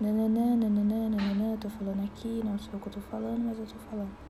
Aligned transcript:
Nananã, 0.00 0.56
nananã, 0.56 1.08
nananã, 1.08 1.56
tô 1.56 1.70
falando 1.70 2.00
aqui, 2.02 2.42
não 2.42 2.58
sei 2.58 2.74
o 2.76 2.80
que 2.80 2.88
eu 2.88 2.92
tô 2.92 3.00
falando, 3.00 3.44
mas 3.44 3.58
eu 3.60 3.66
tô 3.68 3.78
falando. 3.78 4.18